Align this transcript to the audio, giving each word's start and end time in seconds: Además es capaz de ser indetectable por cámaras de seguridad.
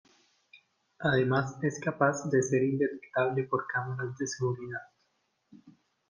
Además 0.97 1.57
es 1.61 1.79
capaz 1.79 2.27
de 2.31 2.41
ser 2.41 2.63
indetectable 2.63 3.43
por 3.43 3.67
cámaras 3.67 4.17
de 4.17 4.25
seguridad. 4.25 4.81